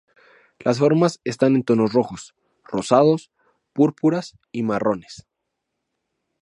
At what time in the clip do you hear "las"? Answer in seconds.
0.57-0.79